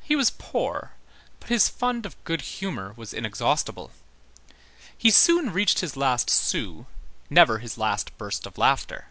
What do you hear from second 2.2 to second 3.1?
good humor